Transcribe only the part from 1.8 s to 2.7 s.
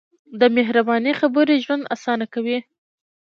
اسانه کوي.